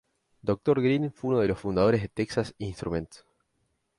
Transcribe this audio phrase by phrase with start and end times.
[0.41, 0.81] Dr.
[0.81, 3.23] Green fue uno de los fundadores de Texas Instruments.